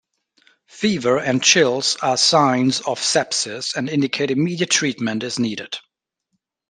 [0.65, 5.77] Fever and chills are signs of sepsis and indicate immediate treatment is needed.